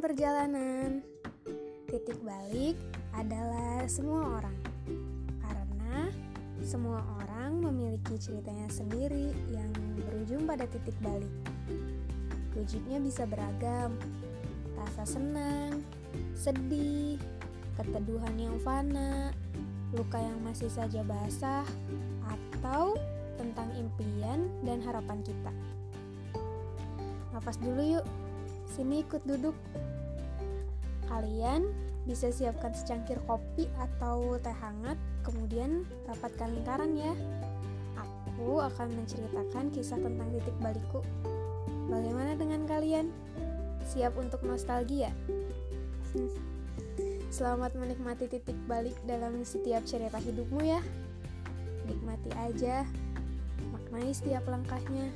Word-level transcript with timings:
perjalanan. 0.00 1.04
Titik 1.84 2.16
balik 2.24 2.72
adalah 3.12 3.84
semua 3.84 4.40
orang. 4.40 4.56
Karena 5.44 6.08
semua 6.64 7.04
orang 7.20 7.60
memiliki 7.60 8.16
ceritanya 8.16 8.72
sendiri 8.72 9.28
yang 9.52 9.68
berujung 10.08 10.48
pada 10.48 10.64
titik 10.64 10.96
balik. 11.04 11.28
Wujudnya 12.56 12.96
bisa 12.96 13.28
beragam. 13.28 13.92
Rasa 14.72 15.20
senang, 15.20 15.84
sedih, 16.32 17.20
keteduhan 17.76 18.32
yang 18.40 18.56
fana, 18.64 19.36
luka 19.92 20.16
yang 20.16 20.40
masih 20.48 20.72
saja 20.72 21.04
basah, 21.04 21.68
atau 22.24 22.96
tentang 23.36 23.68
impian 23.76 24.48
dan 24.64 24.80
harapan 24.80 25.20
kita. 25.20 25.52
Nafas 27.36 27.60
dulu 27.60 28.00
yuk. 28.00 28.31
Sini 28.72 29.04
ikut 29.04 29.20
duduk. 29.28 29.52
Kalian 31.12 31.68
bisa 32.08 32.32
siapkan 32.32 32.72
secangkir 32.72 33.20
kopi 33.28 33.68
atau 33.76 34.40
teh 34.40 34.56
hangat, 34.64 34.96
kemudian 35.22 35.84
rapatkan 36.08 36.56
lingkaran 36.56 36.96
ya. 36.96 37.12
Aku 38.00 38.64
akan 38.64 38.88
menceritakan 38.96 39.68
kisah 39.76 40.00
tentang 40.00 40.28
titik 40.32 40.56
balikku. 40.64 41.04
Bagaimana 41.92 42.32
dengan 42.32 42.64
kalian? 42.64 43.12
Siap 43.92 44.16
untuk 44.16 44.40
nostalgia? 44.48 45.12
Selamat 47.36 47.76
menikmati 47.76 48.24
titik 48.28 48.56
balik 48.64 48.96
dalam 49.04 49.44
setiap 49.44 49.84
cerita 49.84 50.16
hidupmu 50.16 50.64
ya. 50.64 50.80
Nikmati 51.84 52.32
aja, 52.40 52.88
maknai 53.68 54.16
setiap 54.16 54.48
langkahnya. 54.48 55.12